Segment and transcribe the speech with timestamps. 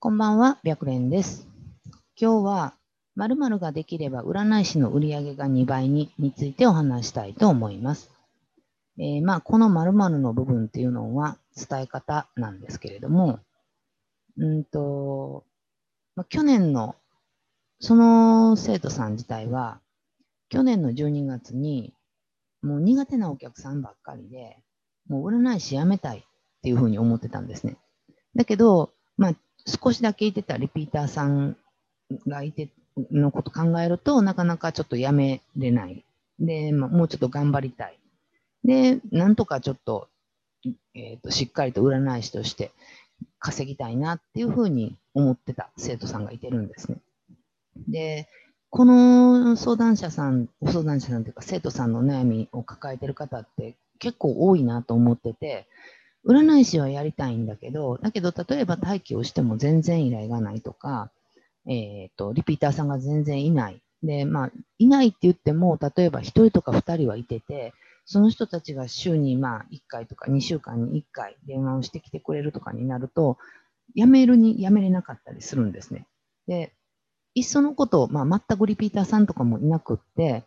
[0.00, 1.48] こんばんは、白蓮です。
[2.16, 2.74] 今日は、
[3.16, 8.12] 〇〇ができれば占い師の売り上げが2倍にについてお話したいと思います。
[8.96, 13.40] えーまあ、この〇〇の部分っていうのは伝え方なんですけれども、
[14.36, 15.44] うんと、
[16.28, 16.94] 去年の、
[17.80, 19.80] その生徒さん自体は、
[20.48, 21.92] 去年の12月に、
[22.62, 24.58] もう苦手なお客さんばっかりで、
[25.08, 26.22] もう占い師辞めたいっ
[26.62, 27.76] ていうふうに思ってたんですね。
[28.36, 29.34] だけど、まあ、
[29.68, 31.56] 少しだけいてたリピーターさん
[32.26, 32.68] がいて、
[33.12, 36.04] のこと考えると、なかなかちょっとやめれない。
[36.40, 37.98] で、まあ、もうちょっと頑張りたい。
[38.64, 40.08] で、なんとかちょっと、
[40.94, 42.72] えっ、と、しっかりと占い師として
[43.38, 46.98] 稼ぎたいなっていうふうに思ってた生徒さんがいてるんですね。
[47.88, 48.28] で、
[48.70, 55.66] この相談者さん、ご相談者さんというか生徒さんの悩みを抱えてる方って結構多いなと思ってて、
[56.28, 61.10] 占い師はやりたいんだけど、だけど例えば待機をしても全然依頼がないとか、
[61.66, 63.80] えっ、と、リピーターさんが全然いない。
[64.02, 67.72] で、まあ、いないって言っても、例えば1人とか2人はいてて、
[68.04, 73.36] その人たちが週にまあ1回とか2週間に1回電話をしてきてくれるとかになると、
[73.96, 76.06] 辞めるに辞めれなかったりするんですね。
[76.46, 76.72] で、
[77.34, 80.44] いっそのこと、まあ、全くリピーターさんとかもいなくって、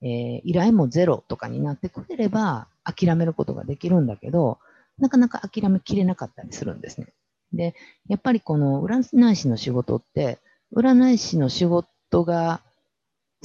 [0.00, 4.58] えー依頼もゼロとかになってくれれば諦めることができるんだけど、
[5.02, 7.08] なかなか諦めきれなかったりするんですね。
[7.52, 7.74] で、
[8.08, 10.38] やっぱりこの占い師の仕事って、
[10.72, 12.60] 占い師の仕事が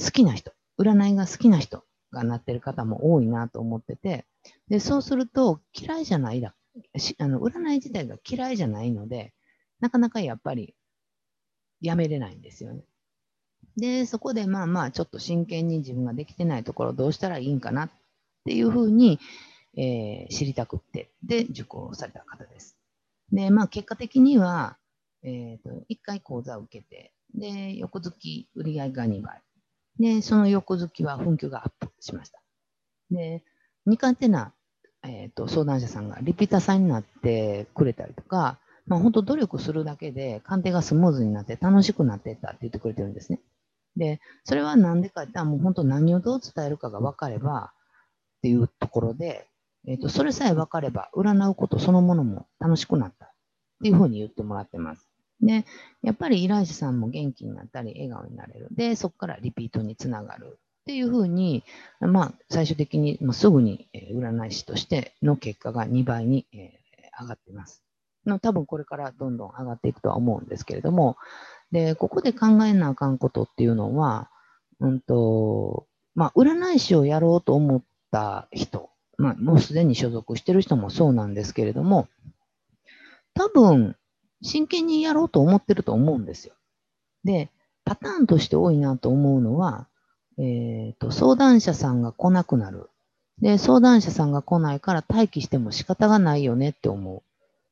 [0.00, 4.24] 好きな人、占いが好きな人がなってる方も多いなと思ってて、
[4.68, 6.54] で、そうすると嫌いじゃないだ、
[7.18, 9.34] あの占い自体が嫌いじゃないので、
[9.80, 10.76] なかなかやっぱり
[11.80, 12.84] やめれないんですよね。
[13.76, 17.90] で、そこでまあまあちょっと真剣に自分ができてないところどうしたらいいんかなっ
[18.44, 19.18] ていうふうに、
[19.76, 22.76] えー知りたくって、で、受講された方です。
[23.32, 24.76] で、まあ結果的には、
[25.22, 29.42] えっ、と、1回講座を受けて、で、翌月売り上げが2倍。
[29.98, 32.40] で、その翌月は紛糾がアップしました。
[33.10, 33.42] で、
[33.86, 34.52] 苦手な、
[35.02, 43.40] えー、と相談者さんがリピーターさんになってくれたりとか、まあ、本当努力するだけで鑑定がスムーズになって楽しくなってったって言ってくれてるんですね。
[43.96, 47.72] で、それはなんでかって言ったらもう本当何をどう伝えるかが分かれば
[48.38, 49.46] っていうところで、
[49.88, 53.30] えー、とそれさえ分かれば占うことそのものも楽しくなったっ
[53.82, 55.08] ていうふうに言ってもらってます。
[55.40, 55.64] で、
[56.02, 58.68] やっぱり依頼者さんも元気になったり笑顔になれる。
[58.72, 61.62] で、そこからリピートにつながるっていうふうに、
[62.00, 66.72] まあ、最終的にもうすぐに占い師としての結果が2倍にえ
[67.20, 67.82] 上がっています。
[68.26, 71.16] の多分これからどんどん上がっていくとは思うんですけれども、
[71.70, 74.30] で、ここで考えなあかんことっていうのは、
[74.80, 82.08] うんと、まあ、占い師をやろうと思った人、まあ、もうすでに所属してる人もそうなんですけれども、
[83.34, 83.96] 多分、
[84.40, 86.54] 真剣にやろうと思ってると思うんですよ。
[87.24, 87.50] で、
[87.84, 89.88] パターンとして多いなと思うのは、
[90.38, 92.90] えっ、と、相談者さんが来なくなる。
[93.40, 97.22] で、相談者さんが来ないから待機しても仕方がないよねって思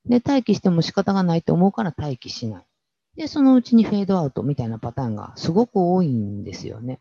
[0.07, 0.09] う。
[0.09, 2.67] で、待機しても仕方がないと思うから待機しない。
[3.17, 7.01] で、そのうちにフェードアウトみたいなパターンがすごく多いんですよね。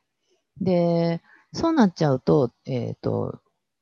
[0.61, 1.21] で、
[1.53, 3.39] そうなっちゃうと、えっ、と、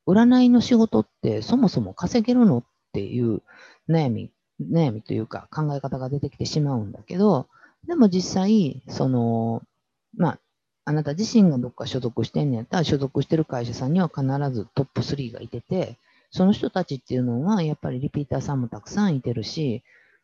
[0.07, 3.41] 占いの仕事ってそもそも稼げるのっていう
[3.89, 4.31] 悩み、
[4.61, 7.47] 悩みというか考え方が出てきてしまうんだけど、
[7.87, 9.61] でも実際、その、
[10.15, 10.39] まあ、
[10.85, 15.97] あなた自身がどっか所属してんねやったら、所属してる会社さんには必ずトップ3がいてて、
[16.31, 19.83] その人たちっていうのは、やっぱりリピーターさんもたくさんいてるし、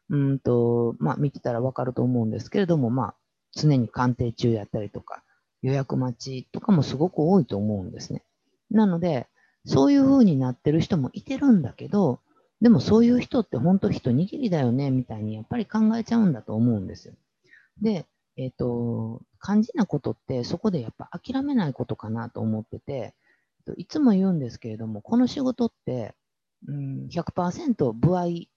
[0.09, 3.15] うんと、まあ、見てたらわかると思うんですけれども、まあ、
[3.55, 5.23] 常に鑑定中やったりとか、
[5.61, 8.23] 予約待ちとかもすごく多いと思うんですね。
[8.71, 9.27] なので、
[9.65, 12.21] そういう風になってる人もいてるんだけど、
[12.61, 17.13] でもそういう人って本当一握りだよね、みたいにやっぱり考えちゃうんだと思うんですよ。
[17.81, 18.05] で、
[18.35, 23.13] えっ、と、肝心なことってそこでやっぱ諦めないことかなと思ってて、
[23.77, 26.15] いつも言うんですけれども、この仕事って、
[26.67, 28.47] うん、100%歩合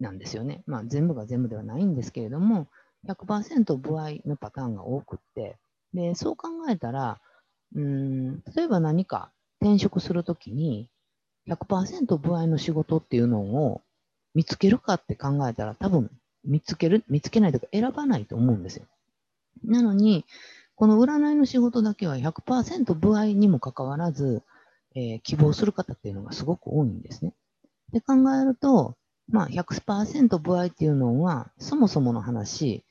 [0.00, 0.62] なんですよね。
[0.66, 2.68] まあ全部が全部ではないんですけれども、
[3.06, 5.58] 100%歩合のパターンが多くって、
[5.94, 7.20] で、そう考えたら、
[7.74, 9.30] うん、例えば何か
[9.60, 10.88] 転職するときに、
[11.48, 13.80] 100%歩合の仕事っていうのを
[14.34, 16.10] 見つけるかって考えたら、多分
[16.44, 18.86] 見つける、見つけないとか選ばないと思うんですよ。
[19.64, 20.24] なのに、
[20.76, 24.42] この占いの仕事だけは100%歩合にもかかわらず、
[24.94, 27.34] えー希望する方っていうのがすごく多いんですね。
[27.92, 28.96] で考えると、
[29.28, 32.84] まあ100%歩合っていうのは、そもそもの話、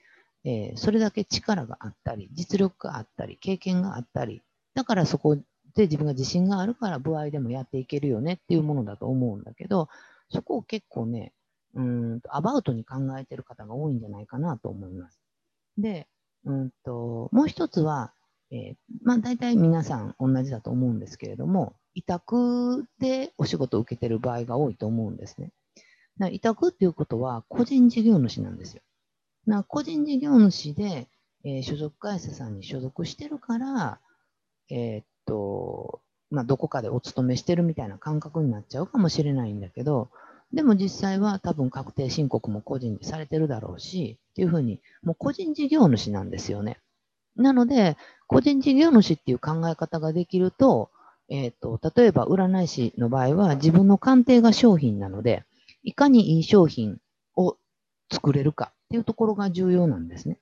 [0.44, 4.42] えーそれだけ力があったり、実力があったり、経験があったり、
[4.74, 5.38] だからそこ
[5.78, 9.90] で自分が自信があるから歩合でもやっていけるよねっていうものだと思うんだけど、
[10.30, 11.34] そこを結構ね、
[11.76, 15.20] うんアバウトに考えてる方が多いんじゃないかなと思います。
[15.78, 16.08] で、
[16.46, 18.12] うんともう一つは、
[18.50, 25.52] えー、まあ、大体皆さん同じだと思うんですけれども、委託でお仕事を受けてる場合が多いと思うんですね。
[26.32, 28.82] 委託っていうことは個人事業主なんですよ。
[29.46, 31.08] な個人事業主で、
[31.44, 34.00] えー、所属会社さんに所属してるから、
[34.70, 36.02] えー、と、
[36.32, 40.10] まあ、どこかでお勤めしてるみたいな感覚になっちゃうかもしれないんだけど、
[40.54, 46.80] でも実際は多分確定申告も個人でされてるだろうし、っていうふうに、もう個人事業主なんですよね。
[47.36, 47.98] なので、
[48.28, 50.90] 個人事業主っていう考え方ができると、
[51.30, 55.44] えっ、ー、と、例えば占い師の場合は自分の鑑定が商品なので、
[55.84, 57.00] いかにいい商品
[57.36, 57.58] を
[58.12, 60.40] 作れるかっていうところが重要なんですね。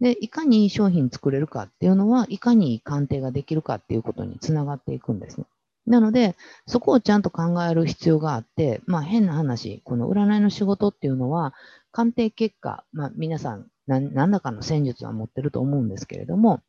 [0.00, 5.46] で、いかにいい商品作れるかっていうのは、いかにいい鑑定ができるかっていうことにつながっていくんですね。
[5.86, 6.34] なので、
[6.66, 11.54] そこをちゃんと考える必要があって、まあ変な話、この占いの仕事っていうのは、
[11.92, 16.62] 鑑定結果、まあ皆さん何らかの戦術は持ってると思うんですけれども、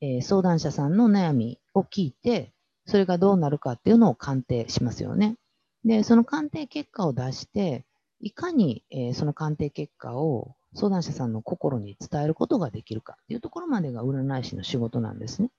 [0.00, 2.52] えー、相談者さんの悩みを聞いて、
[2.86, 5.36] それがどうなるかっていうのを鑑定しますよね。
[5.84, 7.84] で、その鑑定結果を出して、
[8.20, 15.50] いかに、えー、その鑑定結果を相談者さんの心に伝えることができるかっていうところまでが占い師の仕事なんですね。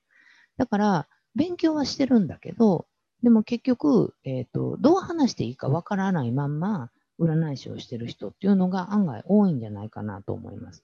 [0.57, 2.85] だから、勉強はしてるんだけど、
[3.23, 10.83] でも結局、え、ー、と、どう話していいかわからないまんま、占い師をしてる人っていうのが案外多いんじゃないかなと思います。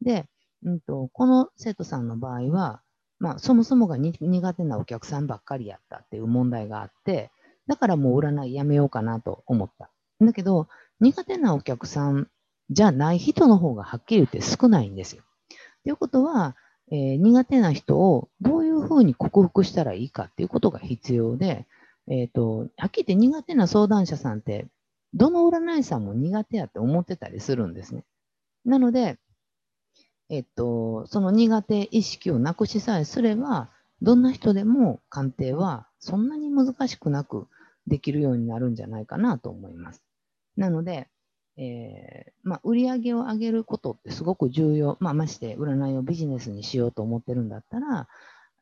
[0.00, 0.26] で、
[0.64, 2.82] うんと、この生徒さんの場合は、
[3.18, 7.30] まあ、そもそもが苦手なお客さんばっかりやったっていう問題があって、
[7.66, 9.90] だからもう占いやめようかなと思った。
[10.20, 10.68] だけど、
[11.00, 12.28] 苦手なお客さん
[12.70, 15.22] じゃない人の方がはっきり言って少ないんですよ。
[15.84, 16.56] ということは、
[16.90, 21.66] えー、苦手な人をどういうふうに克服したらいいかっていうことが必要で、
[22.08, 24.66] えっ、ー、と、はっきり言って苦手な相談者さんって、
[25.14, 28.04] どの占い師さんも苦手やって思ってたりするんですね。
[28.64, 29.18] なので、
[30.28, 33.70] えっと、その苦手意識をなくしさえすれば、
[34.00, 37.46] どんな人でも鑑定はそんなに難しくなく
[37.86, 40.02] できるようになるんじゃないかなと思います。
[40.56, 41.08] なので、
[41.56, 44.96] えー、まあ、売り上げを上げることってすごく重要。
[45.00, 48.08] まあ、まして占いをビジネスにしようと思ってるんだったら、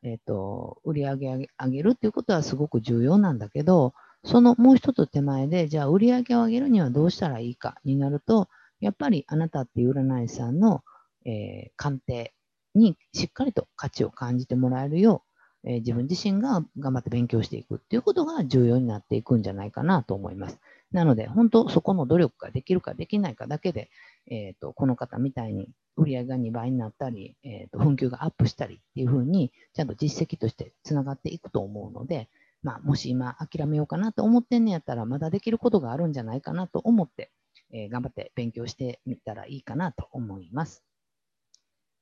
[0.03, 3.93] えっ、ー、と、売り上げ上げるっていうことはすごく重要なんだけど、
[4.23, 8.49] そのもう一つ手前で、じゃあ売り上げを上げるにはどうしたらいいかになると、
[8.79, 10.83] やっぱりあなたっていう占い師さんの、
[11.25, 12.33] えー、鑑定
[12.75, 15.23] にしっかりと価値を感じてもらえるよ
[15.63, 20.59] う、えー、自分自身が頑張って勉強していくっていうことが重要になっていくんじゃないかなと思います。
[20.91, 23.89] なので、本当そこの努力ができるかできないかだけで、
[24.27, 32.29] えーと、この方みたいに売り上げが2倍になったり、えーと、紛糾がアップしたりっていうふうに、ちゃんと実績としてつながっていくと思うので、
[32.63, 37.31] まあ、もし今諦めようかなと思ってんねやったら、まだできることがあるんじゃないかなと思って、
[37.73, 40.83] えー、頑張って勉強してみたらいいかなと思います。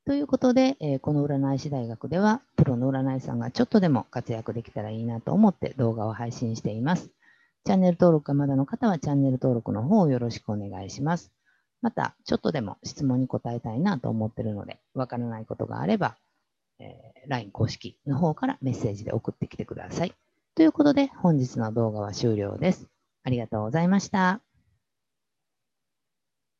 [0.06, 7.10] ということで、えー、この占い師大学では、プロの占い師さんがちょっとでも活躍できたらいいなと思って動画を配信しています。
[7.64, 11.30] チャンネル登録がまだの方はチャンネル登録の方をよろしくお願いします。
[11.82, 16.16] また、ちょっとでも質問に答えたいなと思ってるので、わからないことがあれば、
[16.78, 20.14] えー、LINE 公式の方からメッセージで送ってきてください。
[20.54, 22.88] ということで、本日の動画は終了です。
[23.22, 24.40] ありがとうございました。